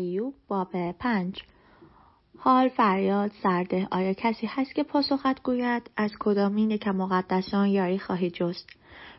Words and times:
ایوب 0.00 0.34
باب 0.48 0.92
پنج. 0.92 1.42
حال 2.38 2.68
فریاد 2.68 3.30
سرده 3.42 3.88
آیا 3.90 4.12
کسی 4.12 4.46
هست 4.46 4.74
که 4.74 4.82
پاسخت 4.82 5.42
گوید 5.42 5.90
از 5.96 6.10
کدامین 6.20 6.78
که 6.78 6.90
مقدسان 6.90 7.68
یاری 7.68 7.98
خواهی 7.98 8.30
جست؟ 8.30 8.68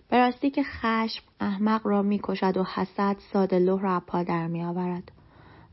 به 0.09 0.17
راستی 0.17 0.49
که 0.49 0.63
خشم 0.63 1.23
احمق 1.39 1.88
را 1.88 2.02
می‌کشد 2.02 2.57
و 2.57 2.63
حسد 2.63 3.15
ساده 3.33 3.59
لوح 3.59 3.81
را 3.81 4.04
پا 4.07 4.23
در 4.23 4.47
میآورد. 4.47 5.12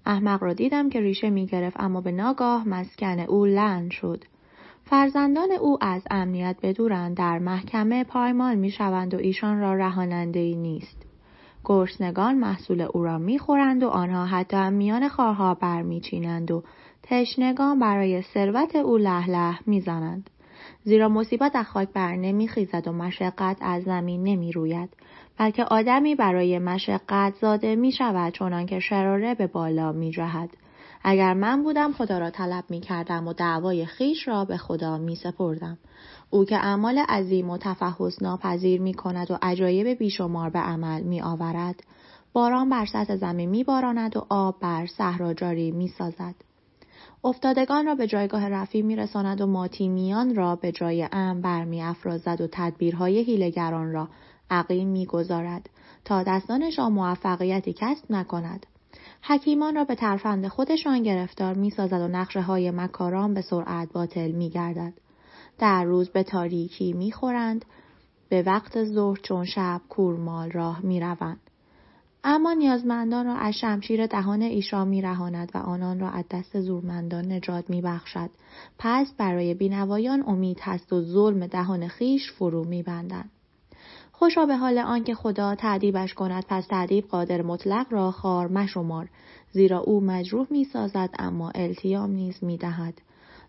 احمق 0.07 0.43
را 0.43 0.53
دیدم 0.53 0.91
که 0.91 1.01
ریشه 1.01 1.31
می‌گرفت 1.31 1.81
اما 1.81 2.01
به 2.01 2.13
ناگاه 2.13 2.69
مسکن 2.69 3.21
او 3.21 3.47
لن 3.47 3.91
شد. 3.91 4.25
فرزندان 4.85 5.53
او 5.53 5.79
از 5.81 6.03
امنیت 6.11 6.57
بدورند 6.63 7.17
در 7.17 7.39
محکمه 7.39 8.05
پایمال 8.05 8.55
می‌شوند 8.55 9.15
و 9.15 9.17
ایشان 9.17 9.61
را 9.61 9.75
رهاننده 9.75 10.41
ای 10.41 10.57
نیست. 10.57 11.08
گرسنگان 11.65 12.35
محصول 12.35 12.81
او 12.81 13.05
را 13.05 13.19
می‌خورند 13.19 13.83
و 13.83 13.89
آنها 13.89 14.27
حتی 14.27 14.71
میان 14.71 15.09
خارها 15.09 15.55
برمیچینند 15.55 16.51
و 16.51 16.63
تشنگان 17.03 17.79
برای 17.79 18.23
ثروت 18.23 18.77
او 18.77 18.97
لهله 18.97 19.51
له 19.51 19.59
می‌زنند 19.67 20.31
زیرا 20.85 21.09
مصیبت 21.09 21.57
از 21.57 21.67
خاک 21.67 21.89
بر 21.89 22.17
نمیخیزد 22.17 22.89
و 22.89 22.93
مشقت 22.93 23.57
از 23.61 23.83
زمین 23.83 24.23
نمی‌روید 24.23 24.91
بلکه 25.39 25.65
آدمی 25.65 26.15
برای 26.15 26.59
مشقت 26.59 27.35
زاده 27.41 27.77
می 27.77 27.93
شود 27.93 28.33
چنان 28.33 28.67
که 28.67 28.81
شراره 28.81 29.35
به 29.35 29.47
بالا 29.47 29.93
می 29.93 30.11
جهد. 30.11 30.51
اگر 31.05 31.35
من 31.35 31.63
بودم 31.63 31.93
خدا 31.93 32.19
را 32.19 32.31
طلب 32.31 32.65
می 32.69 32.81
کردم 32.81 33.29
و 33.29 33.33
دعوای 33.33 33.87
خیش 33.87 34.29
را 34.29 34.45
به 34.45 34.57
خدا 34.57 34.99
می 34.99 35.17
سپردم. 35.17 35.79
او 36.31 36.45
که 36.45 36.57
اعمال 36.57 36.99
عظیم 36.99 37.51
و 37.51 37.59
تفحص 37.59 38.23
ناپذیر 38.23 38.81
می 38.81 38.95
کند 38.95 39.31
و 39.31 39.39
عجایب 39.43 39.99
بیشمار 39.99 40.51
به 40.51 40.59
عمل 40.59 41.03
می 41.03 41.21
آورد. 41.21 41.83
باران 42.33 42.69
بر 42.69 42.87
سطح 42.87 43.17
زمین 43.17 43.51
می 43.51 43.65
باراند 43.65 44.17
و 44.17 44.27
آب 44.29 44.61
بر 44.61 44.87
صحرا 44.87 45.35
جاری 45.35 45.71
می 45.71 45.89
سازد. 45.89 46.35
افتادگان 47.25 47.87
را 47.87 47.95
به 47.95 48.07
جایگاه 48.07 48.49
رفی 48.49 48.83
می 48.83 48.97
رساند 48.97 49.41
و 49.41 49.47
ماتیمیان 49.47 50.35
را 50.35 50.57
به 50.57 50.73
جای 50.73 51.09
ام 51.13 51.41
برمی 51.41 51.83
افرازد 51.83 52.41
و 52.41 52.49
تدبیرهای 52.53 53.19
هیلگران 53.19 53.93
را 53.93 54.09
عقیم 54.51 54.89
می‌گذارد 54.89 55.71
تا 56.05 56.23
دستانشان 56.23 56.93
موفقیتی 56.93 57.73
کسب 57.73 58.05
نکند 58.11 58.67
حکیمان 59.23 59.75
را 59.75 59.85
به 59.85 59.95
ترفند 59.95 60.49
خودشان 60.49 61.03
گرفتار 61.03 61.55
می‌سازد 61.55 62.01
و 62.01 62.09
نقشه 62.09 62.41
های 62.41 62.71
مکاران 62.71 63.35
به 63.35 63.41
سرعت 63.41 63.93
باطل 63.93 64.31
میگردد. 64.31 64.93
در 65.59 65.85
روز 65.85 66.09
به 66.09 66.23
تاریکی 66.23 66.93
می‌خورند 66.93 67.65
به 68.29 68.43
وقت 68.43 68.85
ظهر 68.85 69.19
چون 69.23 69.45
شب 69.45 69.81
کورمال 69.89 70.51
راه 70.51 70.81
می‌روند. 70.81 71.41
اما 72.25 72.53
نیازمندان 72.53 73.27
را 73.27 73.35
از 73.35 73.55
شمشیر 73.55 74.07
دهان 74.07 74.43
ایشا 74.43 74.85
میرهاند 74.85 75.51
و 75.55 75.59
آنان 75.59 76.01
را 76.01 76.11
از 76.11 76.25
دست 76.31 76.61
زورمندان 76.61 77.33
نجات 77.33 77.71
میبخشد. 77.71 78.31
پس 78.79 79.13
برای 79.19 79.55
بینوایان 79.55 80.25
امید 80.27 80.59
هست 80.61 80.93
و 80.93 81.01
ظلم 81.01 81.47
دهان 81.47 81.89
خیش 81.89 82.33
فرو 82.33 82.65
میبندند. 82.65 83.31
خوشا 84.19 84.47
به 84.47 84.57
حال 84.57 84.79
آنکه 84.79 85.15
خدا 85.15 85.55
تعدیبش 85.55 86.15
کند 86.15 86.45
پس 86.49 86.67
تعدیب 86.67 87.09
قادر 87.09 87.43
مطلق 87.43 87.87
را 87.91 88.11
خار 88.11 88.49
مشمار 88.49 89.09
زیرا 89.53 89.79
او 89.79 90.01
مجروح 90.01 90.47
می 90.51 90.65
سازد 90.65 91.11
اما 91.19 91.51
التیام 91.55 92.11
نیز 92.11 92.45
می 92.45 92.57
دهد. 92.57 92.95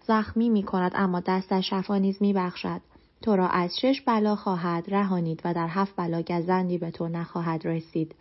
زخمی 0.08 0.50
می 0.50 0.64
کند 0.64 0.92
اما 0.96 1.20
دستش 1.20 1.70
شفا 1.70 1.98
نیز 1.98 2.22
می 2.22 2.34
بخشد. 2.34 2.82
تو 3.22 3.36
را 3.36 3.48
از 3.48 3.80
شش 3.80 4.02
بلا 4.02 4.36
خواهد 4.36 4.84
رهانید 4.88 5.42
و 5.46 5.54
در 5.54 5.68
هفت 5.68 5.96
بلا 5.96 6.22
گزندی 6.22 6.78
به 6.78 6.92
تو 6.92 7.08
نخواهد 7.08 7.68
رسید. 7.68 8.16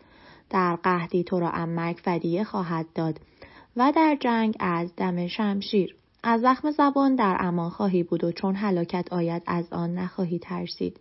در 0.50 0.76
قهدی 0.76 1.24
تو 1.24 1.40
را 1.40 1.50
امک 1.50 2.00
فدیه 2.00 2.44
خواهد 2.44 2.86
داد 2.94 3.20
و 3.76 3.92
در 3.96 4.16
جنگ 4.20 4.56
از 4.60 4.96
دم 4.96 5.26
شمشیر. 5.26 5.96
از 6.22 6.40
زخم 6.40 6.70
زبان 6.70 7.14
در 7.14 7.36
امان 7.40 7.70
خواهی 7.70 8.02
بود 8.02 8.24
و 8.24 8.32
چون 8.32 8.54
هلاکت 8.54 9.12
آید 9.12 9.42
از 9.46 9.72
آن 9.72 9.94
نخواهی 9.94 10.38
ترسید. 10.38 11.00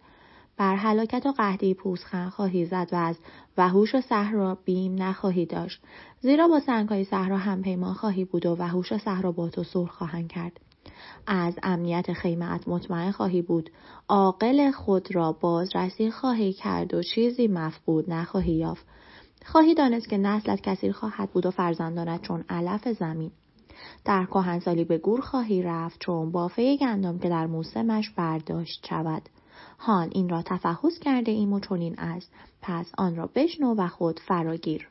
بر 0.57 0.75
هلاکت 0.75 1.25
و 1.25 1.31
قهدی 1.31 1.73
پوزخند 1.73 2.29
خواهی 2.29 2.65
زد 2.65 2.89
و 2.91 2.95
از 2.95 3.17
وحوش 3.57 3.95
و 3.95 4.01
صحرا 4.01 4.57
بیم 4.65 5.03
نخواهی 5.03 5.45
داشت. 5.45 5.81
زیرا 6.21 6.47
با 6.47 6.59
سنگهای 6.59 7.03
صحرا 7.03 7.37
هم 7.37 7.61
پیمان 7.61 7.93
خواهی 7.93 8.25
بود 8.25 8.45
و 8.45 8.55
وحوش 8.55 8.91
و 8.91 8.97
صحرا 8.97 9.31
با 9.31 9.49
تو 9.49 9.63
صلح 9.63 9.89
خواهند 9.89 10.27
کرد. 10.27 10.59
از 11.27 11.53
امنیت 11.63 12.13
خیمت 12.13 12.67
مطمئن 12.67 13.11
خواهی 13.11 13.41
بود. 13.41 13.69
عاقل 14.07 14.71
خود 14.71 15.15
را 15.15 15.31
بازرسی 15.31 16.11
خواهی 16.11 16.53
کرد 16.53 16.93
و 16.93 17.03
چیزی 17.03 17.47
مفقود 17.47 18.11
نخواهی 18.11 18.53
یافت. 18.53 18.85
خواهی 19.45 19.73
دانست 19.73 20.09
که 20.09 20.17
نسلت 20.17 20.61
کثیر 20.61 20.91
خواهد 20.91 21.29
بود 21.29 21.45
و 21.45 21.51
فرزندانت 21.51 22.21
چون 22.21 22.45
علف 22.49 22.87
زمین. 22.87 23.31
در 24.05 24.25
کهنسالی 24.25 24.83
به 24.83 24.97
گور 24.97 25.21
خواهی 25.21 25.63
رفت 25.63 25.99
چون 25.99 26.31
بافه 26.31 26.77
گندم 26.77 27.19
که 27.19 27.29
در 27.29 27.45
موسمش 27.45 28.09
برداشت 28.09 28.87
شود. 28.89 29.21
حال 29.77 30.09
این 30.11 30.29
را 30.29 30.41
تفحص 30.41 30.99
کرده 30.99 31.31
ایم 31.31 31.53
و 31.53 31.59
چنین 31.59 31.99
است. 31.99 32.31
پس 32.61 32.91
آن 32.97 33.15
را 33.15 33.29
بشنو 33.35 33.75
و 33.75 33.87
خود 33.87 34.19
فراگیر. 34.19 34.87